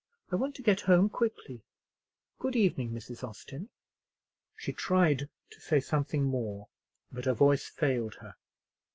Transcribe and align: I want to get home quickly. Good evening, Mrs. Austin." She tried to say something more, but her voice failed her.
I 0.31 0.35
want 0.35 0.55
to 0.55 0.63
get 0.63 0.81
home 0.81 1.09
quickly. 1.09 1.61
Good 2.39 2.55
evening, 2.55 2.89
Mrs. 2.89 3.23
Austin." 3.23 3.69
She 4.55 4.73
tried 4.73 5.29
to 5.51 5.61
say 5.61 5.79
something 5.79 6.23
more, 6.23 6.69
but 7.11 7.25
her 7.25 7.35
voice 7.35 7.67
failed 7.67 8.15
her. 8.15 8.33